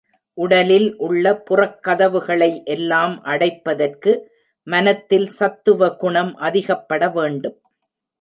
உடலில் 0.37 0.87
உள்ள 0.97 1.25
புறக் 1.39 1.75
கதவுகளை 1.83 2.63
எல்லாம் 2.65 3.13
அடைப்பதற்கு 3.23 4.11
மனத்தில் 4.67 5.29
சத்துவகுணம் 5.29 6.33
அதிகப்பட 6.39 7.11
வேண்டும். 7.11 7.57